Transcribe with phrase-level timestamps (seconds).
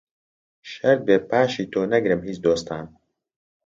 [0.71, 2.85] شەرت بێ پاشی تۆ نەگرم هیچ دۆستان